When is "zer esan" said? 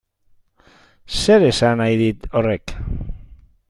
1.19-1.79